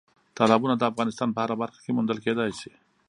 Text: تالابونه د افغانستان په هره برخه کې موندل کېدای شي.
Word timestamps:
تالابونه 0.37 0.75
د 0.77 0.83
افغانستان 0.91 1.29
په 1.31 1.39
هره 1.43 1.55
برخه 1.61 1.79
کې 1.83 1.95
موندل 1.95 2.17
کېدای 2.25 2.51
شي. 2.59 2.71